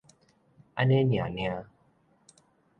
[0.73, 1.67] 按呢爾爾